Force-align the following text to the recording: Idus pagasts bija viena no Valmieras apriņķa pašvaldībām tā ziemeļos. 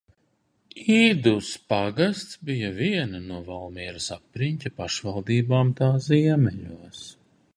Idus 0.93 1.49
pagasts 1.73 2.39
bija 2.47 2.71
viena 2.79 3.21
no 3.27 3.41
Valmieras 3.51 4.09
apriņķa 4.17 4.73
pašvaldībām 4.81 5.73
tā 5.83 5.91
ziemeļos. 6.07 7.07